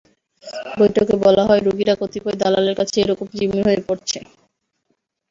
[0.79, 4.19] বৈঠকে বলা হয়, রোগীরা কতিপয় দালালের কাছে একরকম জিম্মি হয়ে পড়েছে।